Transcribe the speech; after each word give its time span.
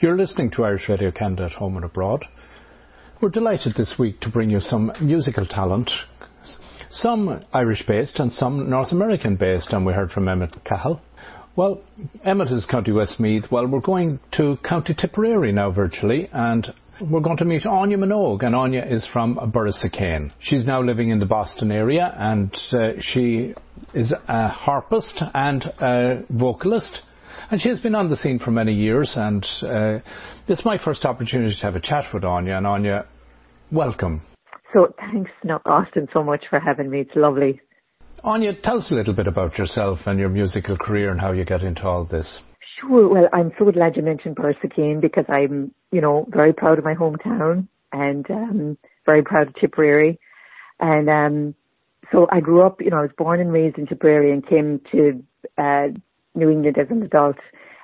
You're 0.00 0.16
listening 0.16 0.50
to 0.52 0.64
Irish 0.64 0.88
Radio 0.88 1.10
Canada 1.10 1.44
at 1.44 1.52
home 1.52 1.76
and 1.76 1.84
abroad. 1.84 2.24
We're 3.20 3.28
delighted 3.28 3.74
this 3.76 3.96
week 3.98 4.18
to 4.20 4.30
bring 4.30 4.48
you 4.48 4.58
some 4.58 4.90
musical 4.98 5.44
talent, 5.44 5.90
some 6.88 7.44
Irish 7.52 7.84
based 7.86 8.18
and 8.18 8.32
some 8.32 8.70
North 8.70 8.92
American 8.92 9.36
based, 9.36 9.74
and 9.74 9.84
we 9.84 9.92
heard 9.92 10.10
from 10.10 10.26
Emmett 10.26 10.64
Cahill. 10.64 11.02
Well, 11.54 11.82
Emmett 12.24 12.50
is 12.50 12.64
County 12.64 12.92
Westmeath. 12.92 13.52
Well, 13.52 13.66
we're 13.66 13.80
going 13.80 14.20
to 14.38 14.56
County 14.66 14.94
Tipperary 14.94 15.52
now 15.52 15.70
virtually, 15.70 16.30
and 16.32 16.72
we're 17.10 17.20
going 17.20 17.36
to 17.36 17.44
meet 17.44 17.64
Áine 17.64 17.98
Minogue, 17.98 18.42
and 18.42 18.54
Áine 18.54 18.90
is 18.90 19.06
from 19.12 19.36
Borrisokane. 19.36 20.32
She's 20.38 20.64
now 20.64 20.82
living 20.82 21.10
in 21.10 21.18
the 21.18 21.26
Boston 21.26 21.70
area, 21.70 22.10
and 22.16 22.50
uh, 22.72 22.92
she 23.00 23.54
is 23.92 24.14
a 24.28 24.48
harpist 24.48 25.22
and 25.34 25.62
a 25.78 26.24
vocalist. 26.30 27.02
And 27.50 27.60
she 27.60 27.68
has 27.68 27.80
been 27.80 27.96
on 27.96 28.08
the 28.08 28.16
scene 28.16 28.38
for 28.38 28.52
many 28.52 28.72
years, 28.72 29.12
and 29.16 29.44
uh, 29.62 29.98
it's 30.46 30.64
my 30.64 30.78
first 30.78 31.04
opportunity 31.04 31.52
to 31.52 31.62
have 31.62 31.74
a 31.74 31.80
chat 31.80 32.04
with 32.14 32.22
Áine. 32.22 32.56
And 32.56 32.64
Áine, 32.64 33.04
welcome. 33.72 34.22
So 34.72 34.94
thanks, 34.96 35.32
not 35.42 35.62
Austin, 35.66 36.06
so 36.12 36.22
much 36.22 36.44
for 36.48 36.60
having 36.60 36.88
me. 36.88 37.00
It's 37.00 37.10
lovely. 37.16 37.60
Áine, 38.24 38.62
tell 38.62 38.78
us 38.78 38.92
a 38.92 38.94
little 38.94 39.14
bit 39.14 39.26
about 39.26 39.58
yourself 39.58 39.98
and 40.06 40.20
your 40.20 40.28
musical 40.28 40.76
career 40.76 41.10
and 41.10 41.20
how 41.20 41.32
you 41.32 41.44
got 41.44 41.62
into 41.62 41.82
all 41.82 42.04
this. 42.04 42.38
Sure. 42.80 43.08
Well, 43.08 43.28
I'm 43.32 43.50
so 43.58 43.68
glad 43.72 43.96
you 43.96 44.02
mentioned 44.02 44.36
Borrisokane 44.36 45.00
because 45.00 45.24
I'm, 45.28 45.74
you 45.90 46.00
know, 46.00 46.26
very 46.30 46.52
proud 46.52 46.78
of 46.78 46.84
my 46.84 46.94
hometown 46.94 47.66
and 47.92 48.30
um, 48.30 48.78
very 49.04 49.24
proud 49.24 49.48
of 49.48 49.54
Tipperary. 49.56 50.20
And 50.78 51.10
um, 51.10 51.54
so 52.12 52.28
I 52.30 52.38
grew 52.38 52.62
up, 52.64 52.80
you 52.80 52.90
know, 52.90 52.98
I 52.98 53.02
was 53.02 53.10
born 53.18 53.40
and 53.40 53.52
raised 53.52 53.76
in 53.76 53.88
Tipperary 53.88 54.32
and 54.32 54.46
came 54.46 54.80
to 54.92 55.24
uh, 55.58 55.88
New 56.34 56.50
England 56.50 56.78
as 56.78 56.86
an 56.90 57.02
adult. 57.02 57.36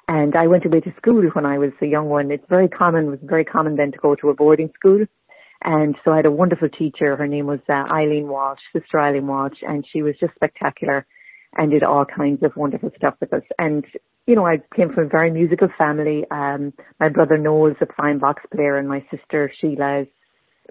And 0.09 0.37
I 0.37 0.47
went 0.47 0.65
away 0.65 0.81
to 0.81 0.95
school 0.97 1.23
when 1.33 1.45
I 1.45 1.59
was 1.59 1.73
a 1.83 1.87
young 1.87 2.09
one. 2.09 2.31
It's 2.31 2.45
very 2.49 2.69
common, 2.69 3.07
it 3.07 3.11
was 3.11 3.19
very 3.23 3.45
common 3.45 3.77
then 3.77 3.93
to 3.93 3.99
go 3.99 4.15
to 4.15 4.31
a 4.31 4.35
boarding 4.35 4.71
school. 4.79 5.05
And 5.63 5.97
so 6.05 6.13
I 6.13 6.17
had 6.17 6.27
a 6.27 6.31
wonderful 6.31 6.69
teacher. 6.69 7.17
Her 7.17 7.27
name 7.27 7.47
was 7.47 7.61
uh, 7.69 7.73
Eileen 7.73 8.29
Walsh, 8.29 8.61
Sister 8.73 9.01
Eileen 9.01 9.27
Walsh, 9.27 9.59
and 9.63 9.85
she 9.91 10.03
was 10.03 10.15
just 10.21 10.35
spectacular 10.35 11.07
and 11.57 11.71
did 11.71 11.83
all 11.83 12.05
kinds 12.05 12.43
of 12.43 12.53
wonderful 12.57 12.91
stuff 12.97 13.15
with 13.21 13.33
us. 13.33 13.43
And, 13.59 13.85
you 14.27 14.37
know, 14.37 14.47
I 14.47 14.59
came 14.77 14.93
from 14.93 15.07
a 15.07 15.09
very 15.09 15.31
musical 15.31 15.69
family. 15.77 16.25
Um, 16.31 16.73
my 17.01 17.09
brother 17.09 17.39
Noel's 17.39 17.77
a 17.81 17.87
fine 17.97 18.19
box 18.19 18.43
player 18.55 18.77
and 18.77 18.89
my 18.89 19.05
sister 19.11 19.51
Sheila 19.61 20.03
is 20.03 20.09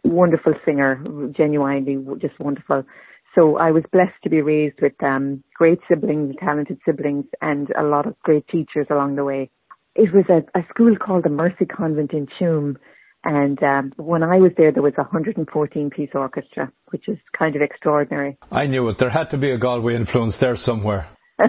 a 0.03 0.07
wonderful 0.07 0.53
singer, 0.63 1.03
genuinely 1.35 1.97
just 2.21 2.39
wonderful. 2.39 2.83
So 3.35 3.57
I 3.57 3.71
was 3.71 3.83
blessed 3.91 4.15
to 4.23 4.29
be 4.29 4.41
raised 4.41 4.81
with 4.81 4.93
um, 5.03 5.43
great 5.55 5.79
siblings, 5.89 6.35
talented 6.39 6.79
siblings, 6.85 7.25
and 7.41 7.67
a 7.77 7.83
lot 7.83 8.07
of 8.07 8.17
great 8.23 8.47
teachers 8.47 8.87
along 8.89 9.17
the 9.17 9.25
way. 9.25 9.51
It 9.93 10.13
was 10.13 10.23
a, 10.29 10.43
a 10.57 10.63
school 10.69 10.95
called 10.95 11.25
the 11.25 11.29
Mercy 11.29 11.65
Convent 11.65 12.13
in 12.13 12.27
Tuam. 12.39 12.77
And 13.25 13.61
um, 13.61 13.91
when 13.97 14.23
I 14.23 14.37
was 14.37 14.51
there, 14.57 14.71
there 14.71 14.83
was 14.83 14.93
a 14.97 15.01
114 15.01 15.89
piece 15.89 16.11
orchestra, 16.13 16.71
which 16.91 17.09
is 17.09 17.17
kind 17.37 17.57
of 17.57 17.61
extraordinary. 17.61 18.37
I 18.51 18.67
knew 18.67 18.87
it. 18.87 18.97
There 18.99 19.09
had 19.09 19.31
to 19.31 19.37
be 19.37 19.51
a 19.51 19.57
Galway 19.57 19.95
influence 19.95 20.37
there 20.39 20.55
somewhere. 20.55 21.09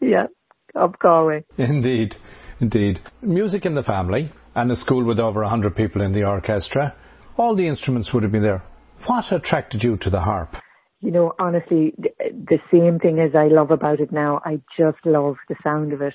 yeah, 0.00 0.26
of 0.74 0.98
Galway. 1.00 1.44
Indeed, 1.58 2.14
indeed. 2.60 3.00
Music 3.22 3.64
in 3.64 3.74
the 3.74 3.82
family 3.82 4.30
and 4.54 4.70
a 4.70 4.76
school 4.76 5.04
with 5.04 5.18
over 5.18 5.40
100 5.40 5.74
people 5.74 6.02
in 6.02 6.12
the 6.12 6.24
orchestra. 6.24 6.94
All 7.36 7.56
the 7.56 7.66
instruments 7.66 8.12
would 8.12 8.22
have 8.22 8.32
been 8.32 8.42
there. 8.42 8.62
What 9.06 9.32
attracted 9.32 9.82
you 9.82 9.96
to 9.98 10.10
the 10.10 10.20
harp? 10.20 10.54
You 11.00 11.10
know, 11.10 11.32
honestly, 11.38 11.94
the 11.96 12.58
same 12.70 12.98
thing 12.98 13.18
as 13.18 13.34
I 13.34 13.48
love 13.48 13.70
about 13.70 14.00
it 14.00 14.12
now. 14.12 14.42
I 14.44 14.60
just 14.78 14.98
love 15.04 15.36
the 15.48 15.56
sound 15.64 15.92
of 15.92 16.02
it. 16.02 16.14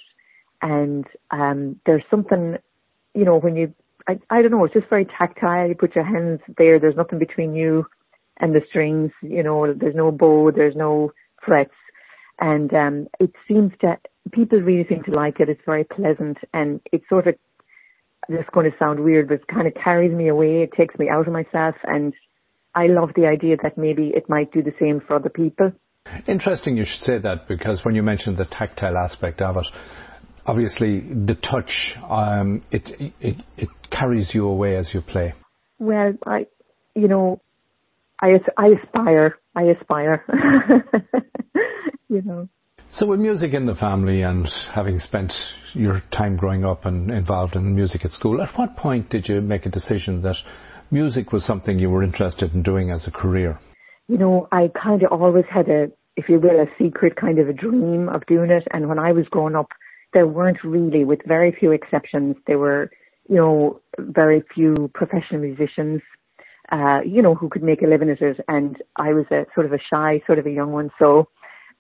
And 0.62 1.06
um, 1.32 1.80
there's 1.86 2.04
something, 2.10 2.56
you 3.14 3.26
know, 3.26 3.38
when 3.40 3.56
you, 3.56 3.74
I, 4.08 4.20
I 4.30 4.42
don't 4.42 4.52
know, 4.52 4.64
it's 4.66 4.74
just 4.74 4.90
very 4.90 5.06
tactile. 5.06 5.68
You 5.68 5.76
put 5.76 5.96
your 5.96 6.06
hands 6.06 6.40
there, 6.58 6.80
there's 6.80 6.96
nothing 6.96 7.20
between 7.20 7.56
you 7.56 7.86
and 8.40 8.54
the 8.54 8.62
strings, 8.70 9.12
you 9.22 9.44
know, 9.44 9.74
there's 9.74 9.96
no 9.96 10.12
bow, 10.12 10.52
there's 10.52 10.76
no 10.76 11.12
frets. 11.46 11.74
And 12.40 12.74
um, 12.74 13.08
it 13.20 13.32
seems 13.48 13.72
to, 13.82 13.98
people 14.32 14.60
really 14.60 14.86
seem 14.88 15.04
to 15.04 15.12
like 15.12 15.40
it. 15.40 15.50
It's 15.50 15.62
very 15.66 15.86
pleasant 15.86 16.38
and 16.54 16.82
it 16.92 17.02
sort 17.10 17.28
of, 17.28 17.36
this 18.28 18.40
is 18.40 18.46
going 18.54 18.70
to 18.70 18.78
sound 18.78 19.00
weird, 19.00 19.30
but 19.30 19.36
it 19.36 19.48
kind 19.48 19.68
of 19.68 19.74
carries 19.82 20.12
me 20.12 20.28
away. 20.28 20.64
It 20.64 20.72
takes 20.76 20.98
me 21.00 21.10
out 21.10 21.28
of 21.28 21.34
myself 21.34 21.76
and 21.84 22.14
I 22.76 22.88
love 22.88 23.12
the 23.16 23.26
idea 23.26 23.56
that 23.64 23.78
maybe 23.78 24.12
it 24.14 24.30
might 24.30 24.52
do 24.52 24.62
the 24.62 24.74
same 24.80 25.00
for 25.00 25.16
other 25.16 25.30
people. 25.30 25.72
Interesting 26.28 26.78
you 26.78 26.86
should 26.86 27.02
say 27.02 27.18
that 27.20 27.48
because 27.48 27.84
when 27.84 27.96
you 27.96 28.04
mentioned 28.04 28.38
the 28.38 28.46
tactile 28.46 28.98
aspect 28.98 29.42
of 29.42 29.58
it, 29.58 29.66
obviously 30.46 31.00
the 31.00 31.36
touch, 31.36 31.96
um, 32.08 32.62
it, 32.72 33.14
it, 33.20 33.36
it 33.58 33.70
carries 33.90 34.36
you 34.36 34.46
away 34.46 34.76
as 34.76 34.94
you 34.94 35.02
play. 35.02 35.34
Well, 35.80 36.14
I, 36.26 36.48
you 36.94 37.08
know, 37.08 37.42
I, 38.22 38.40
I 38.58 38.68
aspire, 38.68 39.40
I 39.56 39.64
aspire, 39.64 40.24
you 42.10 42.22
know. 42.22 42.50
So 42.92 43.08
with 43.08 43.20
music 43.20 43.54
in 43.54 43.66
the 43.66 43.76
family 43.76 44.22
and 44.22 44.48
having 44.74 45.00
spent 45.00 45.34
your 45.74 46.02
time 46.16 46.38
growing 46.38 46.64
up 46.64 46.86
and 46.86 47.10
involved 47.10 47.56
in 47.56 47.76
music 47.76 48.06
at 48.06 48.12
school, 48.12 48.42
at 48.42 48.58
what 48.58 48.78
point 48.78 49.10
did 49.10 49.28
you 49.28 49.42
make 49.42 49.66
a 49.66 49.70
decision 49.70 50.22
that 50.22 50.36
music 50.92 51.32
was 51.32 51.46
something 51.46 51.80
you 51.80 51.90
were 51.90 52.04
interested 52.04 52.54
in 52.54 52.64
doing 52.64 52.92
as 52.92 53.08
a 53.08 53.12
career? 53.12 53.60
You 54.08 54.18
know, 54.18 54.48
I 54.52 54.70
kind 54.82 55.04
of 55.04 55.12
always 55.12 55.46
had 55.50 55.68
a, 55.70 55.92
if 56.16 56.30
you 56.30 56.40
will, 56.40 56.60
a 56.60 56.68
secret 56.80 57.16
kind 57.16 57.40
of 57.40 57.50
a 57.50 57.54
dream 57.54 58.10
of 58.10 58.26
doing 58.28 58.52
it. 58.52 58.68
And 58.72 58.88
when 58.88 59.00
I 59.00 59.12
was 59.12 59.26
growing 59.30 59.56
up, 59.56 59.70
there 60.14 60.28
weren't 60.28 60.64
really, 60.64 61.04
with 61.04 61.20
very 61.26 61.56
few 61.60 61.72
exceptions, 61.72 62.36
there 62.48 62.60
were, 62.60 62.90
you 63.28 63.36
know, 63.36 63.82
very 64.00 64.44
few 64.54 64.90
professional 64.94 65.42
musicians, 65.42 66.02
uh, 66.72 67.00
you 67.06 67.22
know, 67.22 67.36
who 67.36 67.50
could 67.50 67.64
make 67.64 67.82
a 67.82 67.88
living 67.88 68.10
at 68.10 68.22
it. 68.22 68.38
And 68.48 68.82
I 68.96 69.14
was 69.14 69.26
a 69.32 69.46
sort 69.54 69.66
of 69.66 69.74
a 69.74 69.80
shy, 69.92 70.22
sort 70.26 70.40
of 70.40 70.46
a 70.46 70.52
young 70.52 70.72
one. 70.72 70.92
So, 71.00 71.28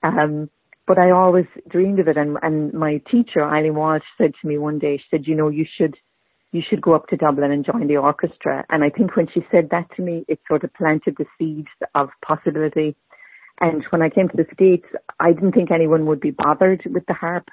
um, 0.03 0.49
but 0.87 0.97
I 0.97 1.11
always 1.11 1.45
dreamed 1.69 1.99
of 1.99 2.07
it. 2.07 2.17
And, 2.17 2.37
and 2.41 2.73
my 2.73 3.01
teacher, 3.09 3.43
Eileen 3.43 3.75
Walsh, 3.75 4.03
said 4.17 4.33
to 4.41 4.47
me 4.47 4.57
one 4.57 4.79
day, 4.79 4.97
she 4.97 5.03
said, 5.09 5.27
you 5.27 5.35
know, 5.35 5.49
you 5.49 5.66
should, 5.77 5.95
you 6.55 6.63
should 6.67 6.81
go 6.81 6.95
up 6.95 7.07
to 7.07 7.17
Dublin 7.17 7.51
and 7.51 7.66
join 7.66 7.88
the 7.88 7.97
orchestra. 7.97 8.66
And 8.69 8.83
I 8.83 8.89
think 8.89 9.16
when 9.16 9.27
she 9.33 9.45
said 9.51 9.69
that 9.71 9.88
to 9.95 10.01
me, 10.01 10.23
it 10.27 10.39
sort 10.47 10.63
of 10.63 10.73
planted 10.73 11.16
the 11.17 11.25
seeds 11.38 11.67
of 11.93 12.09
possibility. 12.25 12.95
And 13.59 13.83
when 13.89 14.01
I 14.01 14.09
came 14.09 14.29
to 14.29 14.38
the 14.38 14.47
States, 14.53 14.85
I 15.19 15.33
didn't 15.33 15.51
think 15.51 15.69
anyone 15.69 16.05
would 16.05 16.21
be 16.21 16.31
bothered 16.31 16.83
with 16.85 17.05
the 17.07 17.13
harp. 17.13 17.49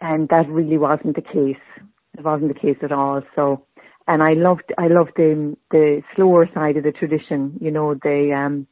And 0.00 0.28
that 0.28 0.48
really 0.48 0.76
wasn't 0.76 1.16
the 1.16 1.22
case. 1.22 1.62
It 2.18 2.24
wasn't 2.24 2.52
the 2.52 2.60
case 2.60 2.76
at 2.82 2.92
all. 2.92 3.22
So, 3.34 3.64
and 4.06 4.22
I 4.22 4.34
loved, 4.34 4.72
I 4.76 4.88
loved 4.88 5.12
the, 5.16 5.56
the 5.70 6.02
slower 6.14 6.48
side 6.52 6.76
of 6.76 6.84
the 6.84 6.92
tradition, 6.92 7.58
you 7.60 7.70
know, 7.70 7.94
the, 7.94 8.34
um, 8.36 8.66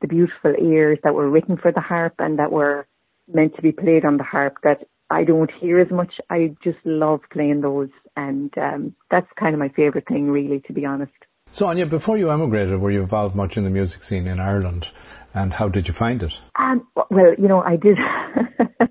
the 0.00 0.08
beautiful 0.08 0.54
airs 0.56 0.98
that 1.02 1.14
were 1.14 1.28
written 1.28 1.56
for 1.56 1.72
the 1.72 1.80
harp 1.80 2.14
and 2.18 2.38
that 2.38 2.52
were 2.52 2.86
meant 3.32 3.56
to 3.56 3.62
be 3.62 3.72
played 3.72 4.04
on 4.04 4.16
the 4.16 4.24
harp 4.24 4.58
that 4.62 4.84
I 5.10 5.24
don't 5.24 5.50
hear 5.60 5.80
as 5.80 5.90
much. 5.90 6.12
I 6.30 6.54
just 6.62 6.78
love 6.84 7.20
playing 7.32 7.62
those, 7.62 7.88
and 8.16 8.56
um, 8.56 8.94
that's 9.10 9.26
kind 9.38 9.54
of 9.54 9.58
my 9.58 9.68
favourite 9.70 10.06
thing, 10.06 10.30
really, 10.30 10.60
to 10.66 10.72
be 10.72 10.86
honest. 10.86 11.12
So, 11.52 11.64
Áine, 11.64 11.90
before 11.90 12.16
you 12.16 12.30
emigrated, 12.30 12.80
were 12.80 12.92
you 12.92 13.02
involved 13.02 13.34
much 13.34 13.56
in 13.56 13.64
the 13.64 13.70
music 13.70 14.04
scene 14.04 14.28
in 14.28 14.38
Ireland, 14.38 14.86
and 15.34 15.52
how 15.52 15.68
did 15.68 15.88
you 15.88 15.94
find 15.98 16.22
it? 16.22 16.32
Um, 16.56 16.86
well, 16.94 17.34
you 17.36 17.48
know, 17.48 17.60
I 17.60 17.74
did. 17.76 17.98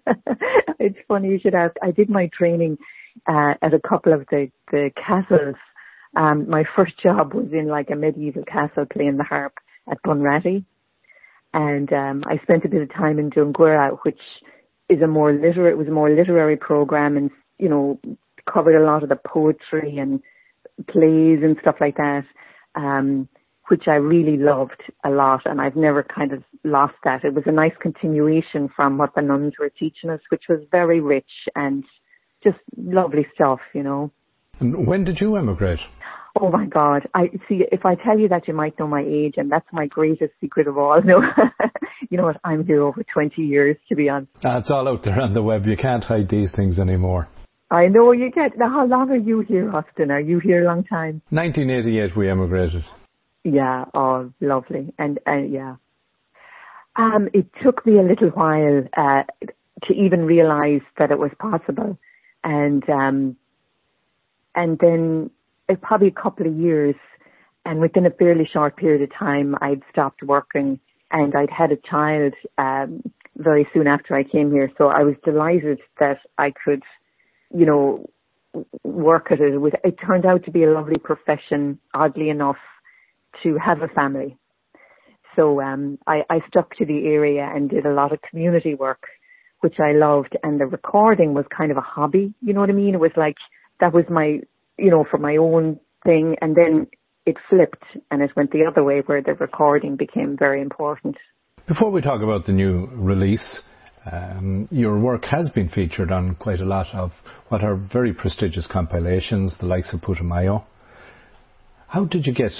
it's 0.79 0.97
funny 1.07 1.29
you 1.29 1.39
should 1.41 1.55
ask. 1.55 1.75
I 1.81 1.91
did 1.91 2.09
my 2.09 2.29
training 2.37 2.77
uh, 3.25 3.53
at 3.61 3.73
a 3.73 3.79
couple 3.79 4.11
of 4.11 4.25
the 4.29 4.51
the 4.71 4.91
castles. 4.95 5.55
Um, 6.17 6.49
my 6.49 6.65
first 6.75 7.01
job 7.01 7.33
was 7.33 7.47
in 7.53 7.67
like 7.67 7.89
a 7.91 7.95
medieval 7.95 8.43
castle 8.43 8.85
playing 8.91 9.17
the 9.17 9.23
harp 9.23 9.53
at 9.89 10.01
Bunratty, 10.03 10.65
and 11.53 11.93
um, 11.93 12.23
I 12.27 12.39
spent 12.43 12.65
a 12.65 12.69
bit 12.69 12.81
of 12.81 12.93
time 12.93 13.19
in 13.19 13.29
Dunguaire, 13.29 13.97
which 14.03 14.19
is 14.89 15.01
a 15.01 15.07
more 15.07 15.31
literary, 15.31 15.71
it 15.71 15.77
was 15.77 15.87
a 15.87 15.91
more 15.91 16.09
literary 16.09 16.57
program 16.57 17.15
and, 17.15 17.31
you 17.57 17.69
know, 17.69 17.99
covered 18.51 18.75
a 18.75 18.85
lot 18.85 19.03
of 19.03 19.09
the 19.09 19.15
poetry 19.15 19.97
and 19.97 20.21
plays 20.87 21.39
and 21.43 21.57
stuff 21.61 21.75
like 21.79 21.97
that, 21.97 22.23
um, 22.75 23.27
which 23.67 23.83
I 23.87 23.95
really 23.95 24.37
loved 24.37 24.81
a 25.05 25.09
lot. 25.09 25.41
And 25.45 25.61
I've 25.61 25.75
never 25.75 26.03
kind 26.03 26.33
of 26.33 26.43
lost 26.63 26.95
that. 27.03 27.23
It 27.23 27.33
was 27.33 27.43
a 27.45 27.51
nice 27.51 27.73
continuation 27.79 28.69
from 28.75 28.97
what 28.97 29.13
the 29.15 29.21
nuns 29.21 29.53
were 29.59 29.69
teaching 29.69 30.09
us, 30.09 30.21
which 30.29 30.43
was 30.49 30.59
very 30.71 30.99
rich 30.99 31.31
and 31.55 31.83
just 32.43 32.57
lovely 32.77 33.27
stuff, 33.35 33.59
you 33.73 33.83
know. 33.83 34.11
And 34.59 34.87
when 34.87 35.03
did 35.03 35.21
you 35.21 35.35
emigrate? 35.35 35.79
Oh 36.41 36.49
my 36.49 36.65
God! 36.65 37.07
I 37.13 37.29
see. 37.47 37.63
If 37.71 37.85
I 37.85 37.95
tell 37.95 38.17
you 38.17 38.29
that, 38.29 38.47
you 38.47 38.53
might 38.53 38.79
know 38.79 38.87
my 38.87 39.03
age, 39.05 39.33
and 39.37 39.51
that's 39.51 39.67
my 39.73 39.87
greatest 39.87 40.33
secret 40.39 40.67
of 40.67 40.77
all. 40.77 41.01
No, 41.09 41.21
you 42.09 42.17
know 42.17 42.23
what? 42.23 42.37
I'm 42.43 42.65
here 42.65 42.81
over 42.81 43.03
20 43.03 43.41
years, 43.41 43.75
to 43.89 43.95
be 43.95 44.09
honest. 44.09 44.31
Uh, 44.43 44.59
it's 44.59 44.71
all 44.71 44.87
out 44.87 45.03
there 45.03 45.19
on 45.19 45.33
the 45.33 45.41
web. 45.41 45.65
You 45.65 45.75
can't 45.75 46.03
hide 46.03 46.29
these 46.29 46.51
things 46.51 46.79
anymore. 46.79 47.27
I 47.71 47.87
know 47.87 48.11
you 48.11 48.31
can't. 48.31 48.57
Now, 48.57 48.69
how 48.69 48.85
long 48.85 49.11
are 49.11 49.17
you 49.17 49.41
here, 49.41 49.69
Austin? 49.75 50.11
Are 50.11 50.19
you 50.19 50.39
here 50.39 50.63
a 50.63 50.65
long 50.65 50.83
time? 50.83 51.21
1988, 51.29 52.15
we 52.15 52.29
emigrated. 52.29 52.83
Yeah. 53.43 53.85
Oh, 53.93 54.31
lovely. 54.39 54.93
And 54.97 55.19
uh, 55.27 55.37
yeah. 55.37 55.75
Um, 56.95 57.29
it 57.33 57.47
took 57.63 57.85
me 57.85 57.97
a 57.97 58.01
little 58.01 58.29
while 58.29 58.83
uh, 58.95 59.23
to 59.83 59.93
even 59.93 60.25
realise 60.25 60.83
that 60.97 61.11
it 61.11 61.19
was 61.19 61.31
possible, 61.39 61.97
and 62.43 62.87
um, 62.89 63.37
and 64.55 64.77
then 64.79 65.31
probably 65.75 66.07
a 66.07 66.21
couple 66.21 66.47
of 66.47 66.55
years, 66.55 66.95
and 67.65 67.79
within 67.79 68.05
a 68.05 68.11
fairly 68.11 68.49
short 68.51 68.77
period 68.77 69.01
of 69.01 69.09
time, 69.17 69.55
I'd 69.61 69.81
stopped 69.91 70.23
working 70.23 70.79
and 71.11 71.35
I'd 71.35 71.49
had 71.49 71.71
a 71.71 71.77
child 71.89 72.33
um, 72.57 73.01
very 73.35 73.67
soon 73.73 73.87
after 73.87 74.15
I 74.15 74.23
came 74.23 74.51
here. 74.51 74.71
So 74.77 74.87
I 74.87 75.03
was 75.03 75.15
delighted 75.23 75.79
that 75.99 76.19
I 76.37 76.53
could, 76.63 76.83
you 77.53 77.65
know, 77.65 78.09
work 78.83 79.27
at 79.31 79.39
it. 79.39 79.57
With 79.59 79.73
it 79.83 79.97
turned 80.05 80.25
out 80.25 80.45
to 80.45 80.51
be 80.51 80.63
a 80.63 80.71
lovely 80.71 80.99
profession, 80.99 81.79
oddly 81.93 82.29
enough, 82.29 82.57
to 83.43 83.57
have 83.57 83.81
a 83.81 83.87
family. 83.87 84.37
So 85.35 85.61
um, 85.61 85.97
I, 86.07 86.23
I 86.29 86.39
stuck 86.47 86.75
to 86.77 86.85
the 86.85 87.05
area 87.07 87.49
and 87.53 87.69
did 87.69 87.85
a 87.85 87.93
lot 87.93 88.11
of 88.11 88.19
community 88.21 88.75
work, 88.75 89.03
which 89.61 89.79
I 89.79 89.93
loved. 89.93 90.35
And 90.43 90.59
the 90.59 90.65
recording 90.65 91.33
was 91.33 91.45
kind 91.55 91.71
of 91.71 91.77
a 91.77 91.81
hobby. 91.81 92.33
You 92.41 92.53
know 92.53 92.59
what 92.59 92.69
I 92.69 92.73
mean? 92.73 92.93
It 92.93 92.99
was 92.99 93.11
like 93.15 93.37
that 93.79 93.93
was 93.93 94.05
my, 94.09 94.41
you 94.81 94.89
know, 94.89 95.05
for 95.09 95.17
my 95.17 95.37
own 95.37 95.79
thing. 96.05 96.35
And 96.41 96.55
then 96.55 96.87
it 97.25 97.37
flipped 97.49 97.83
and 98.11 98.21
it 98.21 98.31
went 98.35 98.51
the 98.51 98.65
other 98.65 98.83
way 98.83 99.01
where 99.05 99.21
the 99.21 99.33
recording 99.33 99.95
became 99.95 100.37
very 100.37 100.61
important. 100.61 101.17
Before 101.67 101.91
we 101.91 102.01
talk 102.01 102.21
about 102.21 102.45
the 102.45 102.51
new 102.51 102.89
release, 102.93 103.61
um, 104.11 104.67
your 104.71 104.99
work 104.99 105.25
has 105.25 105.49
been 105.51 105.69
featured 105.69 106.11
on 106.11 106.35
quite 106.35 106.59
a 106.59 106.65
lot 106.65 106.87
of 106.93 107.11
what 107.49 107.63
are 107.63 107.75
very 107.75 108.13
prestigious 108.13 108.65
compilations, 108.65 109.55
the 109.59 109.65
likes 109.65 109.93
of 109.93 110.01
Putumayo. 110.01 110.63
How 111.87 112.05
did 112.05 112.25
you 112.25 112.33
get 112.33 112.51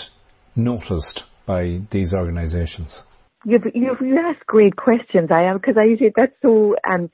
noticed 0.56 1.24
by 1.45 1.81
these 1.92 2.13
organisations? 2.13 3.01
You've, 3.45 3.63
you've 3.74 4.18
asked 4.18 4.45
great 4.45 4.75
questions. 4.75 5.30
I 5.31 5.44
am 5.44 5.57
because 5.57 5.75
I 5.80 5.86
usually 5.86 6.12
that's 6.16 6.33
so. 6.42 6.75
Um, 6.89 7.10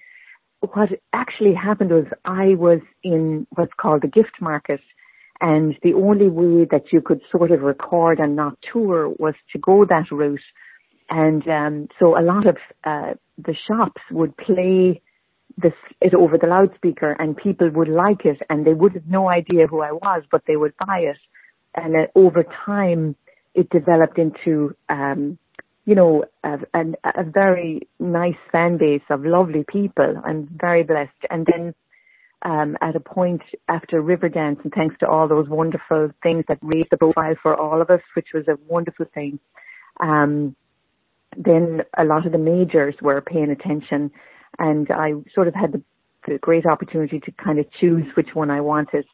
what 0.73 0.89
actually 1.13 1.53
happened 1.53 1.91
was 1.91 2.06
I 2.23 2.56
was 2.56 2.79
in 3.03 3.47
what's 3.51 3.73
called 3.77 4.01
the 4.03 4.07
gift 4.07 4.41
market 4.41 4.81
and 5.41 5.77
the 5.83 5.94
only 5.94 6.29
way 6.29 6.65
that 6.71 6.91
you 6.91 7.01
could 7.01 7.21
sort 7.31 7.51
of 7.51 7.62
record 7.62 8.19
and 8.19 8.35
not 8.35 8.57
tour 8.71 9.09
was 9.09 9.33
to 9.51 9.59
go 9.59 9.85
that 9.85 10.12
route. 10.12 10.39
And 11.09 11.47
um, 11.47 11.88
so 12.00 12.17
a 12.17 12.23
lot 12.23 12.47
of 12.47 12.57
uh, 12.83 13.13
the 13.38 13.56
shops 13.67 14.01
would 14.12 14.35
play 14.38 15.01
this 15.57 15.73
it 16.01 16.13
over 16.13 16.38
the 16.38 16.47
loudspeaker, 16.47 17.15
and 17.18 17.38
people 17.38 17.69
would 17.69 17.88
like 17.88 18.25
it, 18.25 18.41
and 18.50 18.65
they 18.65 18.73
would 18.73 18.94
have 18.94 19.07
no 19.07 19.29
idea 19.29 19.65
who 19.69 19.81
I 19.81 19.91
was, 19.94 20.23
but 20.29 20.41
they 20.47 20.57
would 20.57 20.73
buy 20.77 21.00
it. 21.00 21.18
And 21.75 21.95
uh, 21.95 22.07
over 22.15 22.44
time, 22.65 23.15
it 23.53 23.69
developed 23.69 24.18
into, 24.18 24.75
um, 24.89 25.38
you 25.85 25.93
know, 25.93 26.25
a, 26.43 26.57
a, 26.73 26.83
a 27.21 27.23
very 27.23 27.87
nice 27.99 28.37
fan 28.51 28.77
base 28.77 29.03
of 29.09 29.23
lovely 29.23 29.63
people. 29.67 30.21
I'm 30.25 30.49
very 30.59 30.83
blessed. 30.83 31.11
And 31.29 31.45
then 31.45 31.75
um, 32.41 32.77
at 32.81 32.95
a 32.95 32.99
point 32.99 33.41
after 33.67 34.01
Riverdance, 34.01 34.63
and 34.63 34.73
thanks 34.73 34.95
to 34.99 35.07
all 35.07 35.27
those 35.27 35.47
wonderful 35.47 36.11
things 36.23 36.43
that 36.47 36.57
raised 36.61 36.89
the 36.89 36.97
profile 36.97 37.35
for 37.41 37.55
all 37.55 37.81
of 37.81 37.89
us, 37.89 38.01
which 38.15 38.29
was 38.33 38.47
a 38.47 38.57
wonderful 38.67 39.05
thing. 39.13 39.39
Um, 39.99 40.55
then 41.37 41.81
a 41.97 42.03
lot 42.03 42.25
of 42.25 42.31
the 42.31 42.37
majors 42.37 42.95
were 43.01 43.21
paying 43.21 43.51
attention, 43.51 44.11
and 44.57 44.89
I 44.89 45.13
sort 45.33 45.47
of 45.47 45.53
had 45.53 45.71
the, 45.71 45.81
the 46.27 46.37
great 46.39 46.65
opportunity 46.65 47.19
to 47.19 47.31
kind 47.31 47.59
of 47.59 47.65
choose 47.79 48.05
which 48.15 48.29
one 48.33 48.49
I 48.49 48.61
wanted. 48.61 49.05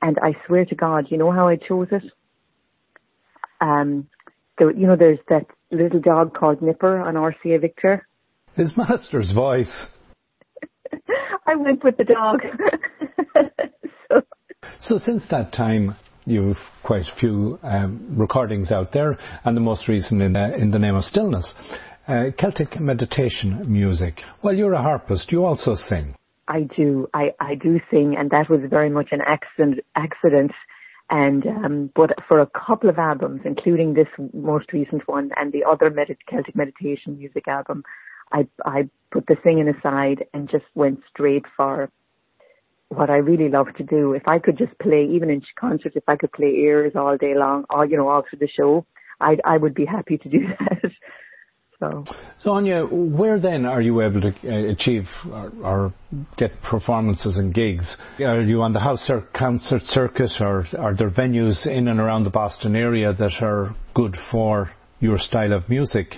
And 0.00 0.18
I 0.20 0.34
swear 0.46 0.64
to 0.66 0.74
God, 0.74 1.06
you 1.10 1.18
know 1.18 1.30
how 1.30 1.48
I 1.48 1.56
chose 1.56 1.88
it? 1.90 2.02
Um, 3.60 4.08
you 4.58 4.86
know, 4.86 4.96
there's 4.96 5.18
that 5.28 5.46
little 5.72 6.00
dog 6.00 6.34
called 6.34 6.62
Nipper 6.62 7.00
on 7.00 7.14
RCA 7.14 7.60
Victor. 7.60 8.06
His 8.54 8.76
master's 8.76 9.32
voice. 9.32 9.86
I 11.46 11.56
went 11.56 11.82
with 11.82 11.96
the 11.96 12.04
dog. 12.04 12.40
so. 14.08 14.22
so 14.80 14.98
since 14.98 15.26
that 15.30 15.52
time, 15.52 15.96
you've 16.26 16.58
quite 16.84 17.02
a 17.02 17.18
few 17.18 17.58
um, 17.62 18.14
recordings 18.16 18.70
out 18.70 18.92
there, 18.92 19.18
and 19.44 19.56
the 19.56 19.60
most 19.60 19.88
recent 19.88 20.22
in, 20.22 20.36
uh, 20.36 20.52
in 20.56 20.70
the 20.70 20.78
name 20.78 20.94
of 20.94 21.04
stillness. 21.04 21.54
Uh, 22.06 22.26
Celtic 22.38 22.80
meditation 22.80 23.64
music. 23.66 24.20
Well, 24.42 24.54
you're 24.54 24.72
a 24.72 24.82
harpist. 24.82 25.30
You 25.30 25.44
also 25.44 25.74
sing. 25.76 26.14
I 26.48 26.66
do. 26.76 27.08
I, 27.14 27.30
I 27.40 27.54
do 27.54 27.80
sing, 27.90 28.16
and 28.18 28.30
that 28.30 28.50
was 28.50 28.60
very 28.68 28.90
much 28.90 29.08
an 29.12 29.20
accident. 29.24 29.80
Accident, 29.94 30.50
and 31.10 31.46
um, 31.46 31.90
but 31.94 32.10
for 32.26 32.40
a 32.40 32.48
couple 32.66 32.88
of 32.88 32.98
albums, 32.98 33.42
including 33.44 33.94
this 33.94 34.08
most 34.32 34.72
recent 34.72 35.06
one 35.06 35.30
and 35.36 35.52
the 35.52 35.64
other 35.64 35.90
med- 35.90 36.16
Celtic 36.28 36.56
meditation 36.56 37.18
music 37.18 37.48
album, 37.48 37.84
I 38.32 38.46
I 38.64 38.88
put 39.10 39.26
the 39.26 39.36
singing 39.44 39.68
aside 39.68 40.24
and 40.32 40.48
just 40.50 40.64
went 40.74 41.00
straight 41.10 41.44
for 41.56 41.90
what 42.88 43.10
I 43.10 43.16
really 43.16 43.48
love 43.48 43.68
to 43.76 43.82
do. 43.82 44.12
If 44.12 44.28
I 44.28 44.38
could 44.38 44.58
just 44.58 44.78
play, 44.78 45.06
even 45.10 45.30
in 45.30 45.42
concerts, 45.58 45.96
if 45.96 46.04
I 46.08 46.16
could 46.16 46.32
play 46.32 46.54
airs 46.66 46.92
all 46.94 47.16
day 47.16 47.34
long, 47.34 47.64
all 47.70 47.84
you 47.84 47.96
know, 47.96 48.08
all 48.08 48.22
through 48.28 48.40
the 48.40 48.48
show, 48.48 48.86
I 49.20 49.36
I 49.44 49.56
would 49.56 49.74
be 49.74 49.84
happy 49.84 50.18
to 50.18 50.28
do 50.28 50.46
that. 50.58 50.92
So. 51.82 52.04
So 52.42 52.50
Áine, 52.50 52.88
where 53.18 53.40
then 53.40 53.66
are 53.66 53.82
you 53.82 54.02
able 54.02 54.20
to 54.20 54.28
uh, 54.28 54.72
achieve 54.72 55.08
or, 55.28 55.52
or, 55.64 55.94
get 56.36 56.52
performances 56.62 57.36
and 57.36 57.52
gigs? 57.52 57.96
Are 58.20 58.40
you 58.40 58.62
on 58.62 58.72
the 58.72 58.78
house 58.78 59.10
or 59.10 59.26
concert 59.36 59.82
circuit, 59.82 60.30
or 60.40 60.64
are 60.78 60.94
there 60.94 61.10
venues 61.10 61.66
in 61.66 61.88
and 61.88 61.98
around 61.98 62.22
the 62.22 62.30
Boston 62.30 62.76
area 62.76 63.12
that 63.12 63.32
are 63.40 63.74
good 63.94 64.16
for 64.30 64.70
your 65.00 65.18
style 65.18 65.52
of 65.52 65.68
music? 65.68 66.14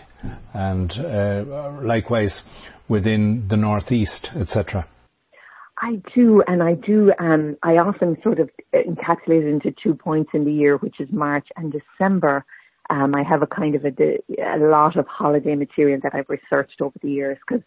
and 0.55 0.93
uh, 0.93 1.81
likewise 1.83 2.43
within 2.89 3.47
the 3.49 3.57
northeast, 3.57 4.29
etc. 4.37 4.87
I 5.79 6.01
do, 6.15 6.43
and 6.47 6.63
I 6.63 6.75
do. 6.75 7.13
Um, 7.19 7.57
I 7.63 7.73
often 7.79 8.17
sort 8.23 8.39
of 8.39 8.49
encapsulate 8.75 9.43
it 9.43 9.49
into 9.49 9.75
two 9.83 9.95
points 9.95 10.31
in 10.35 10.45
the 10.45 10.53
year, 10.53 10.77
which 10.77 11.01
is 11.01 11.09
March 11.11 11.49
and 11.57 11.73
December. 11.73 12.45
Um, 12.91 13.15
I 13.15 13.23
have 13.23 13.43
a 13.43 13.47
kind 13.47 13.75
of 13.75 13.85
a, 13.85 14.19
a 14.39 14.59
lot 14.59 14.97
of 14.97 15.07
holiday 15.07 15.55
material 15.55 16.01
that 16.03 16.15
I've 16.15 16.29
researched 16.29 16.81
over 16.81 16.97
the 17.03 17.11
years 17.11 17.39
because 17.47 17.65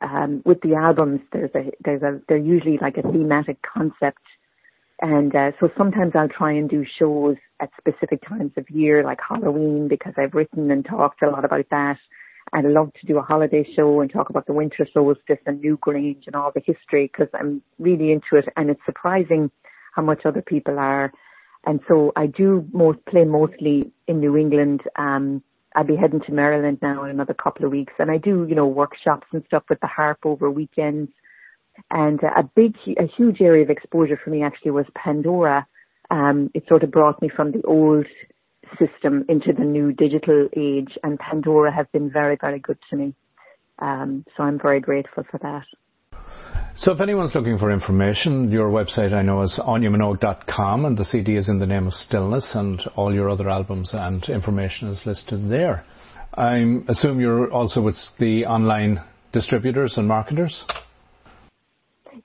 um, 0.00 0.42
with 0.44 0.60
the 0.62 0.74
albums, 0.74 1.20
there's 1.32 1.54
a 1.54 1.70
there's 1.84 2.02
a 2.02 2.20
they're 2.28 2.36
usually 2.36 2.78
like 2.78 2.96
a 2.96 3.02
thematic 3.02 3.58
concept 3.62 4.22
and 5.02 5.34
uh, 5.34 5.50
so 5.58 5.68
sometimes 5.76 6.12
I'll 6.14 6.28
try 6.28 6.52
and 6.52 6.70
do 6.70 6.86
shows 6.98 7.36
at 7.58 7.70
specific 7.76 8.26
times 8.26 8.52
of 8.56 8.70
year, 8.70 9.02
like 9.02 9.18
Halloween, 9.28 9.88
because 9.88 10.14
I've 10.16 10.32
written 10.32 10.70
and 10.70 10.86
talked 10.86 11.22
a 11.22 11.28
lot 11.28 11.44
about 11.44 11.66
that. 11.72 11.98
I 12.52 12.60
love 12.60 12.92
to 13.00 13.06
do 13.06 13.18
a 13.18 13.22
holiday 13.22 13.66
show 13.74 14.00
and 14.00 14.12
talk 14.12 14.30
about 14.30 14.46
the 14.46 14.52
winter 14.52 14.86
solstice 14.94 15.38
and 15.44 15.60
Newgrange 15.60 16.26
and 16.26 16.36
all 16.36 16.52
the 16.54 16.62
history 16.64 17.10
because 17.12 17.28
I'm 17.34 17.62
really 17.80 18.12
into 18.12 18.36
it. 18.36 18.44
And 18.56 18.70
it's 18.70 18.80
surprising 18.86 19.50
how 19.92 20.02
much 20.02 20.22
other 20.24 20.42
people 20.42 20.78
are. 20.78 21.12
And 21.66 21.80
so 21.88 22.12
I 22.14 22.26
do 22.26 22.64
most 22.72 23.04
play 23.06 23.24
mostly 23.24 23.90
in 24.12 24.20
New 24.20 24.36
England. 24.36 24.82
Um, 24.96 25.42
I'll 25.74 25.84
be 25.84 25.96
heading 25.96 26.20
to 26.26 26.32
Maryland 26.32 26.78
now 26.82 27.02
in 27.04 27.10
another 27.10 27.34
couple 27.34 27.64
of 27.64 27.72
weeks, 27.72 27.94
and 27.98 28.10
I 28.10 28.18
do 28.18 28.46
you 28.48 28.54
know 28.54 28.66
workshops 28.66 29.26
and 29.32 29.42
stuff 29.46 29.64
with 29.68 29.80
the 29.80 29.86
harp 29.86 30.18
over 30.24 30.50
weekends. 30.50 31.10
And 31.90 32.22
uh, 32.22 32.28
a 32.36 32.42
big, 32.42 32.76
a 32.98 33.06
huge 33.16 33.40
area 33.40 33.64
of 33.64 33.70
exposure 33.70 34.20
for 34.22 34.30
me 34.30 34.42
actually 34.42 34.72
was 34.72 34.84
Pandora. 34.94 35.66
Um, 36.10 36.50
it 36.54 36.64
sort 36.68 36.82
of 36.82 36.90
brought 36.90 37.22
me 37.22 37.30
from 37.34 37.52
the 37.52 37.62
old 37.62 38.06
system 38.78 39.24
into 39.28 39.52
the 39.52 39.64
new 39.64 39.92
digital 39.92 40.48
age, 40.56 40.92
and 41.02 41.18
Pandora 41.18 41.74
have 41.74 41.90
been 41.92 42.10
very, 42.10 42.36
very 42.38 42.58
good 42.58 42.78
to 42.90 42.96
me. 42.96 43.14
Um, 43.78 44.24
so 44.36 44.42
I'm 44.42 44.58
very 44.60 44.80
grateful 44.80 45.24
for 45.30 45.38
that. 45.38 45.64
So 46.76 46.92
if 46.92 47.00
anyone's 47.00 47.34
looking 47.34 47.58
for 47.58 47.70
information, 47.70 48.50
your 48.50 48.70
website 48.70 49.12
I 49.12 49.22
know 49.22 49.42
is 49.42 49.58
aineminogue.com 49.62 50.84
and 50.84 50.96
the 50.96 51.04
CD 51.04 51.36
is 51.36 51.48
in 51.48 51.58
the 51.58 51.66
name 51.66 51.86
of 51.86 51.92
Stillness 51.92 52.54
and 52.54 52.80
all 52.96 53.14
your 53.14 53.28
other 53.28 53.48
albums 53.48 53.90
and 53.92 54.22
information 54.28 54.88
is 54.88 55.02
listed 55.04 55.50
there. 55.50 55.84
I 56.34 56.80
assume 56.88 57.20
you're 57.20 57.50
also 57.52 57.82
with 57.82 57.96
the 58.18 58.46
online 58.46 59.00
distributors 59.32 59.98
and 59.98 60.08
marketers? 60.08 60.64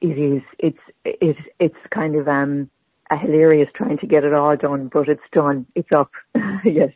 it 0.01 0.07
is 0.07 0.41
it's 0.59 0.79
it's 1.03 1.39
it's 1.59 1.75
kind 1.93 2.15
of 2.15 2.27
um 2.27 2.69
a 3.09 3.17
hilarious 3.17 3.69
trying 3.73 3.97
to 3.99 4.07
get 4.07 4.25
it 4.25 4.33
all 4.33 4.57
done, 4.57 4.89
but 4.91 5.07
it's 5.07 5.21
done. 5.31 5.65
It's 5.75 5.87
up. 5.95 6.11
yes. 6.65 6.89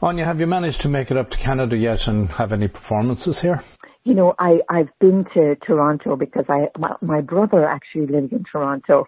Áine, 0.00 0.24
have 0.24 0.38
you 0.38 0.46
managed 0.46 0.80
to 0.82 0.88
make 0.88 1.10
it 1.10 1.16
up 1.16 1.28
to 1.30 1.36
Canada 1.36 1.76
yet 1.76 1.98
and 2.06 2.28
have 2.28 2.52
any 2.52 2.68
performances 2.68 3.40
here? 3.40 3.60
You 4.04 4.14
know, 4.14 4.34
I 4.38 4.60
I've 4.68 4.90
been 4.98 5.24
to 5.34 5.56
Toronto 5.56 6.16
because 6.16 6.44
I 6.48 6.68
my, 6.78 6.94
my 7.00 7.20
brother 7.20 7.68
actually 7.68 8.06
lives 8.06 8.32
in 8.32 8.44
Toronto. 8.50 9.06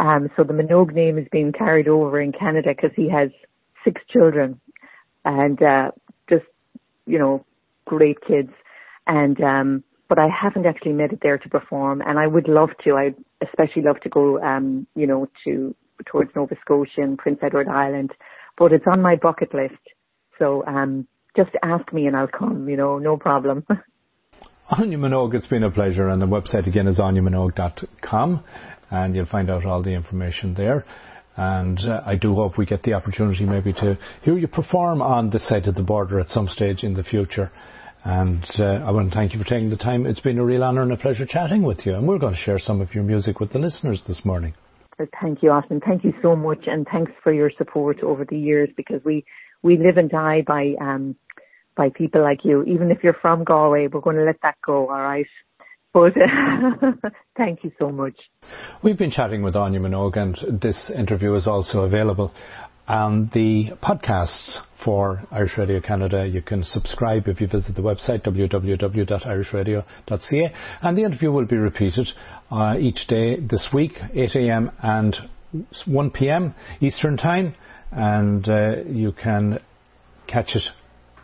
Um, 0.00 0.28
so 0.36 0.42
the 0.42 0.52
Minogue 0.52 0.92
name 0.94 1.18
is 1.18 1.26
being 1.30 1.52
carried 1.52 1.88
over 1.88 2.20
in 2.20 2.32
Canada 2.32 2.70
because 2.74 2.90
he 2.96 3.08
has 3.10 3.30
six 3.84 4.00
children 4.10 4.60
and 5.24 5.62
uh, 5.62 5.90
just 6.28 6.46
you 7.06 7.18
know 7.18 7.44
great 7.86 8.18
kids 8.26 8.50
and 9.06 9.40
um 9.42 9.84
but 10.08 10.18
I 10.18 10.28
haven't 10.28 10.66
actually 10.66 10.92
made 10.92 11.12
it 11.12 11.20
there 11.22 11.38
to 11.38 11.48
perform, 11.48 12.02
and 12.02 12.18
I 12.18 12.26
would 12.26 12.48
love 12.48 12.70
to. 12.84 12.96
I'd 12.96 13.16
especially 13.42 13.82
love 13.82 14.00
to 14.00 14.08
go, 14.08 14.40
um, 14.42 14.86
you 14.94 15.06
know, 15.06 15.28
to 15.44 15.74
towards 16.06 16.30
Nova 16.36 16.56
Scotia 16.60 17.00
and 17.00 17.18
Prince 17.18 17.38
Edward 17.42 17.68
Island, 17.68 18.12
but 18.58 18.72
it's 18.72 18.84
on 18.86 19.00
my 19.00 19.16
bucket 19.16 19.54
list. 19.54 19.80
So 20.38 20.64
um, 20.66 21.06
just 21.36 21.50
ask 21.62 21.90
me 21.92 22.06
and 22.06 22.16
I'll 22.16 22.28
come. 22.28 22.68
You 22.68 22.76
know, 22.76 22.98
no 22.98 23.16
problem. 23.16 23.64
Áine 24.70 24.96
Minogue, 24.96 25.34
it's 25.34 25.46
been 25.46 25.62
a 25.62 25.70
pleasure, 25.70 26.08
and 26.08 26.22
the 26.22 26.26
website 26.26 26.66
again 26.66 26.86
is 26.86 26.98
aineminogue.com, 26.98 28.42
and 28.90 29.14
you'll 29.14 29.26
find 29.26 29.50
out 29.50 29.66
all 29.66 29.82
the 29.82 29.92
information 29.92 30.54
there. 30.54 30.86
And 31.36 31.78
uh, 31.80 32.00
I 32.06 32.16
do 32.16 32.34
hope 32.34 32.56
we 32.56 32.64
get 32.64 32.82
the 32.82 32.94
opportunity 32.94 33.44
maybe 33.44 33.74
to 33.74 33.98
hear 34.22 34.38
you 34.38 34.48
perform 34.48 35.02
on 35.02 35.28
this 35.28 35.46
side 35.46 35.66
of 35.66 35.74
the 35.74 35.82
border 35.82 36.18
at 36.18 36.30
some 36.30 36.48
stage 36.48 36.82
in 36.82 36.94
the 36.94 37.04
future. 37.04 37.52
And 38.04 38.42
uh, 38.58 38.84
I 38.86 38.90
want 38.90 39.10
to 39.10 39.14
thank 39.14 39.34
you 39.34 39.38
for 39.38 39.44
taking 39.44 39.68
the 39.68 39.76
time. 39.76 40.06
It's 40.06 40.20
been 40.20 40.38
a 40.38 40.44
real 40.44 40.64
honour 40.64 40.82
and 40.82 40.92
a 40.92 40.96
pleasure 40.96 41.26
chatting 41.26 41.62
with 41.62 41.84
you. 41.84 41.94
And 41.94 42.08
we're 42.08 42.18
going 42.18 42.34
to 42.34 42.40
share 42.40 42.58
some 42.58 42.80
of 42.80 42.94
your 42.94 43.04
music 43.04 43.40
with 43.40 43.52
the 43.52 43.58
listeners 43.58 44.02
this 44.08 44.24
morning. 44.24 44.54
Thank 45.20 45.42
you, 45.42 45.50
Austin. 45.50 45.82
Thank 45.84 46.04
you 46.04 46.14
so 46.22 46.36
much, 46.36 46.64
and 46.68 46.86
thanks 46.90 47.12
for 47.22 47.34
your 47.34 47.50
support 47.58 48.02
over 48.02 48.24
the 48.24 48.38
years 48.38 48.70
because 48.76 49.02
we 49.04 49.26
we 49.62 49.76
live 49.76 49.96
and 49.96 50.08
die 50.08 50.42
by 50.46 50.74
um 50.80 51.16
by 51.76 51.90
people 51.90 52.22
like 52.22 52.44
you. 52.44 52.62
Even 52.64 52.90
if 52.90 53.02
you're 53.02 53.16
from 53.20 53.44
Galway, 53.44 53.88
we're 53.88 54.00
going 54.00 54.16
to 54.16 54.24
let 54.24 54.40
that 54.42 54.56
go. 54.64 54.88
All 54.88 55.00
right. 55.00 55.26
But 55.92 56.14
thank 57.36 57.62
you 57.62 57.70
so 57.78 57.90
much. 57.90 58.14
We've 58.82 58.98
been 58.98 59.12
chatting 59.12 59.42
with 59.42 59.54
Áine 59.54 59.78
Minogue, 59.80 60.16
and 60.16 60.60
this 60.60 60.90
interview 60.94 61.34
is 61.34 61.46
also 61.46 61.82
available 61.82 62.32
on 62.86 63.30
the 63.32 63.70
podcasts 63.82 64.58
for 64.84 65.22
Irish 65.30 65.56
Radio 65.56 65.80
Canada. 65.80 66.26
You 66.26 66.42
can 66.42 66.62
subscribe 66.64 67.28
if 67.28 67.40
you 67.40 67.46
visit 67.46 67.76
the 67.76 67.82
website 67.82 68.24
www.irishradio.ca, 68.24 70.54
and 70.82 70.98
the 70.98 71.04
interview 71.04 71.30
will 71.30 71.46
be 71.46 71.56
repeated 71.56 72.08
uh, 72.50 72.74
each 72.78 73.06
day 73.06 73.38
this 73.38 73.68
week, 73.72 73.92
8 74.12 74.34
a.m. 74.34 74.72
and 74.82 75.16
1 75.86 76.10
p.m. 76.10 76.52
Eastern 76.80 77.16
Time, 77.16 77.54
and 77.92 78.48
uh, 78.48 78.82
you 78.86 79.12
can 79.12 79.60
catch 80.26 80.56
it 80.56 80.64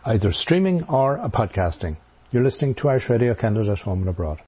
either 0.04 0.32
streaming 0.32 0.84
or 0.84 1.16
a 1.16 1.28
podcasting. 1.28 1.96
You're 2.30 2.44
listening 2.44 2.74
to 2.76 2.88
Irish 2.88 3.10
Radio 3.10 3.34
Canada 3.34 3.76
home 3.76 4.00
and 4.00 4.08
abroad. 4.08 4.38